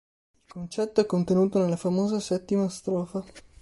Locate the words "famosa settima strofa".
1.75-3.23